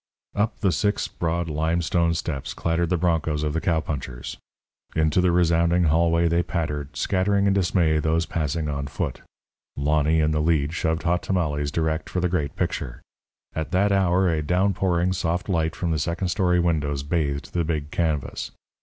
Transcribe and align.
Up 0.35 0.61
the 0.61 0.71
six 0.71 1.07
broad, 1.07 1.47
limestone 1.47 2.15
steps 2.15 2.55
clattered 2.55 2.89
the 2.89 2.97
broncos 2.97 3.43
of 3.43 3.53
the 3.53 3.61
cowpunchers. 3.61 4.35
Into 4.95 5.21
the 5.21 5.31
resounding 5.31 5.83
hallway 5.83 6.27
they 6.27 6.41
pattered, 6.41 6.97
scattering 6.97 7.45
in 7.45 7.53
dismay 7.53 7.99
those 7.99 8.25
passing 8.25 8.67
on 8.67 8.87
foot. 8.87 9.21
Lonny, 9.77 10.19
in 10.19 10.31
the 10.31 10.41
lead, 10.41 10.73
shoved 10.73 11.03
Hot 11.03 11.21
Tamales 11.21 11.69
direct 11.69 12.09
for 12.09 12.19
the 12.19 12.29
great 12.29 12.55
picture. 12.55 13.03
At 13.53 13.69
that 13.73 13.91
hour 13.91 14.27
a 14.27 14.41
downpouring, 14.41 15.13
soft 15.13 15.47
light 15.47 15.75
from 15.75 15.91
the 15.91 15.99
second 15.99 16.29
story 16.29 16.59
windows 16.59 17.03
bathed 17.03 17.53
the 17.53 17.63
big 17.63 17.91
canvas. 17.91 18.49